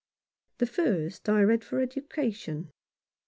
The 0.57 0.65
first 0.65 1.29
I 1.29 1.43
read 1.43 1.63
for 1.63 1.79
education. 1.79 2.71